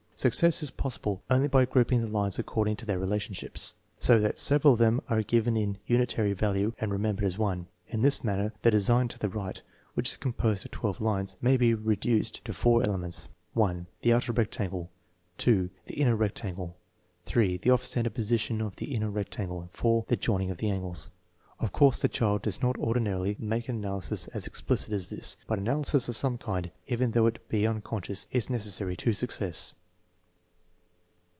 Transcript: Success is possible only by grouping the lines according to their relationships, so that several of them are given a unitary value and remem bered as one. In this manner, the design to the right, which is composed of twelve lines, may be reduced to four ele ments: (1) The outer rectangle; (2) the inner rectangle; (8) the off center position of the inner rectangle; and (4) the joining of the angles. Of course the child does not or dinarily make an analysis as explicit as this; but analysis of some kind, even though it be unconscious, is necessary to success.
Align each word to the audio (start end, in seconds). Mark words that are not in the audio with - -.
Success 0.21 0.61
is 0.61 0.69
possible 0.69 1.23
only 1.31 1.47
by 1.47 1.65
grouping 1.65 2.01
the 2.01 2.05
lines 2.07 2.37
according 2.37 2.75
to 2.75 2.85
their 2.85 2.99
relationships, 2.99 3.73
so 3.97 4.19
that 4.19 4.37
several 4.37 4.73
of 4.73 4.79
them 4.79 5.01
are 5.09 5.23
given 5.23 5.57
a 5.57 5.75
unitary 5.87 6.31
value 6.31 6.73
and 6.79 6.91
remem 6.91 7.15
bered 7.15 7.23
as 7.23 7.39
one. 7.39 7.65
In 7.87 8.03
this 8.03 8.23
manner, 8.23 8.53
the 8.61 8.69
design 8.69 9.07
to 9.07 9.17
the 9.17 9.29
right, 9.29 9.59
which 9.95 10.09
is 10.09 10.17
composed 10.17 10.63
of 10.63 10.69
twelve 10.69 11.01
lines, 11.01 11.37
may 11.41 11.57
be 11.57 11.73
reduced 11.73 12.45
to 12.45 12.53
four 12.53 12.83
ele 12.83 12.99
ments: 12.99 13.29
(1) 13.53 13.87
The 14.03 14.13
outer 14.13 14.31
rectangle; 14.31 14.91
(2) 15.39 15.71
the 15.87 15.99
inner 15.99 16.15
rectangle; 16.15 16.77
(8) 17.27 17.63
the 17.63 17.71
off 17.71 17.83
center 17.83 18.11
position 18.11 18.61
of 18.61 18.75
the 18.75 18.93
inner 18.93 19.09
rectangle; 19.09 19.59
and 19.59 19.71
(4) 19.71 20.05
the 20.07 20.15
joining 20.17 20.51
of 20.51 20.57
the 20.57 20.69
angles. 20.69 21.09
Of 21.59 21.71
course 21.73 21.99
the 21.99 22.07
child 22.07 22.43
does 22.43 22.61
not 22.61 22.75
or 22.77 22.93
dinarily 22.93 23.37
make 23.39 23.67
an 23.69 23.77
analysis 23.77 24.27
as 24.27 24.45
explicit 24.45 24.93
as 24.93 25.09
this; 25.09 25.37
but 25.47 25.57
analysis 25.57 26.07
of 26.07 26.15
some 26.15 26.37
kind, 26.37 26.69
even 26.85 27.09
though 27.09 27.25
it 27.25 27.49
be 27.49 27.65
unconscious, 27.65 28.27
is 28.31 28.51
necessary 28.51 28.95
to 28.97 29.13
success. 29.13 29.73